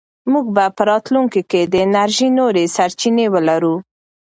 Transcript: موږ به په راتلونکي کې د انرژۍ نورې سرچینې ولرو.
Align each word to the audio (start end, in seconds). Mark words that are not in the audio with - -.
موږ 0.31 0.45
به 0.55 0.65
په 0.75 0.83
راتلونکي 0.91 1.41
کې 1.51 1.61
د 1.71 1.73
انرژۍ 1.85 2.29
نورې 2.39 2.63
سرچینې 2.75 3.25
ولرو. 3.33 3.75